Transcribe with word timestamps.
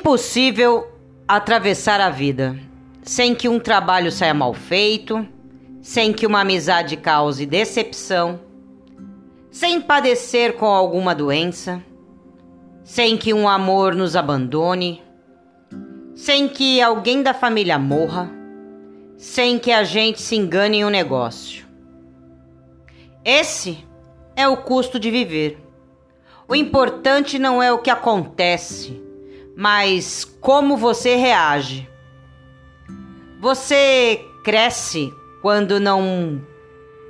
impossível 0.00 0.90
atravessar 1.28 2.00
a 2.00 2.08
vida 2.08 2.58
sem 3.02 3.34
que 3.34 3.50
um 3.50 3.60
trabalho 3.60 4.10
saia 4.10 4.32
mal 4.32 4.54
feito, 4.54 5.28
sem 5.82 6.10
que 6.10 6.26
uma 6.26 6.40
amizade 6.40 6.96
cause 6.96 7.44
decepção, 7.44 8.40
sem 9.50 9.78
padecer 9.78 10.54
com 10.54 10.64
alguma 10.64 11.14
doença, 11.14 11.82
sem 12.82 13.18
que 13.18 13.34
um 13.34 13.46
amor 13.46 13.94
nos 13.94 14.16
abandone, 14.16 15.02
sem 16.14 16.48
que 16.48 16.80
alguém 16.80 17.22
da 17.22 17.34
família 17.34 17.78
morra, 17.78 18.30
sem 19.18 19.58
que 19.58 19.70
a 19.70 19.84
gente 19.84 20.22
se 20.22 20.34
engane 20.34 20.78
em 20.78 20.84
um 20.86 20.90
negócio. 20.90 21.66
Esse 23.22 23.84
é 24.34 24.48
o 24.48 24.56
custo 24.56 24.98
de 24.98 25.10
viver. 25.10 25.58
O 26.48 26.54
importante 26.54 27.38
não 27.38 27.62
é 27.62 27.70
o 27.70 27.78
que 27.78 27.90
acontece, 27.90 29.09
mas 29.60 30.24
como 30.40 30.74
você 30.74 31.16
reage. 31.16 31.86
Você 33.38 34.24
cresce 34.42 35.12
quando 35.42 35.78
não 35.78 36.40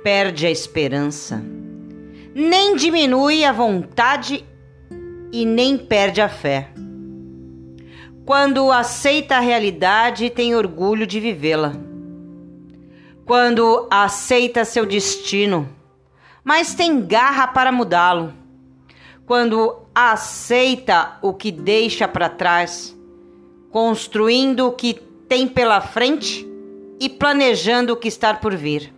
perde 0.03 0.45
a 0.45 0.51
esperança, 0.51 1.41
nem 2.35 2.75
diminui 2.75 3.45
a 3.45 3.53
vontade 3.53 4.43
e 5.31 5.45
nem 5.45 5.77
perde 5.77 6.19
a 6.19 6.27
fé. 6.27 6.71
Quando 8.25 8.69
aceita 8.69 9.37
a 9.37 9.39
realidade 9.39 10.25
e 10.25 10.29
tem 10.29 10.53
orgulho 10.53 11.07
de 11.07 11.21
vivê-la. 11.21 11.71
Quando 13.25 13.87
aceita 13.89 14.65
seu 14.65 14.85
destino, 14.85 15.69
mas 16.43 16.75
tem 16.75 16.99
garra 16.99 17.47
para 17.47 17.71
mudá-lo 17.71 18.40
quando 19.25 19.77
aceita 19.93 21.17
o 21.21 21.33
que 21.33 21.51
deixa 21.51 22.07
para 22.07 22.29
trás, 22.29 22.95
construindo 23.69 24.67
o 24.67 24.71
que 24.71 24.93
tem 25.27 25.47
pela 25.47 25.79
frente 25.79 26.47
e 26.99 27.07
planejando 27.09 27.93
o 27.93 27.97
que 27.97 28.07
está 28.07 28.33
por 28.33 28.55
vir. 28.55 28.93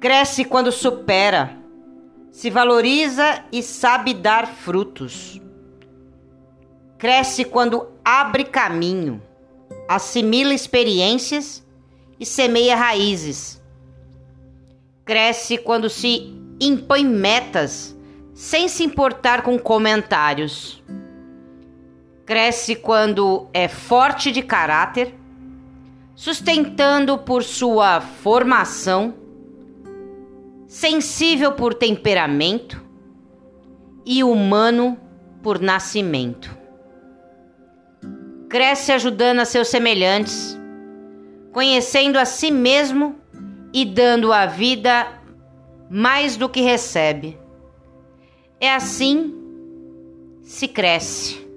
Cresce 0.00 0.44
quando 0.44 0.70
supera, 0.70 1.56
se 2.30 2.50
valoriza 2.50 3.44
e 3.50 3.62
sabe 3.62 4.14
dar 4.14 4.46
frutos. 4.46 5.40
Cresce 6.98 7.44
quando 7.44 7.88
abre 8.04 8.44
caminho, 8.44 9.22
assimila 9.88 10.54
experiências 10.54 11.66
e 12.20 12.26
semeia 12.26 12.76
raízes. 12.76 13.62
Cresce 15.04 15.58
quando 15.58 15.88
se 15.88 16.32
impõe 16.60 17.04
metas 17.04 17.96
sem 18.38 18.68
se 18.68 18.84
importar 18.84 19.42
com 19.42 19.58
comentários. 19.58 20.80
Cresce 22.24 22.76
quando 22.76 23.48
é 23.52 23.66
forte 23.66 24.30
de 24.30 24.42
caráter, 24.42 25.12
sustentando 26.14 27.18
por 27.18 27.42
sua 27.42 28.00
formação, 28.00 29.12
sensível 30.68 31.50
por 31.50 31.74
temperamento 31.74 32.80
e 34.06 34.22
humano 34.22 34.96
por 35.42 35.60
nascimento. 35.60 36.56
Cresce 38.48 38.92
ajudando 38.92 39.40
a 39.40 39.44
seus 39.44 39.66
semelhantes, 39.66 40.56
conhecendo 41.50 42.16
a 42.16 42.24
si 42.24 42.52
mesmo 42.52 43.16
e 43.72 43.84
dando 43.84 44.32
à 44.32 44.46
vida 44.46 45.08
mais 45.90 46.36
do 46.36 46.48
que 46.48 46.60
recebe 46.60 47.36
é 48.60 48.72
assim 48.72 49.34
se 50.42 50.66
cresce. 50.68 51.47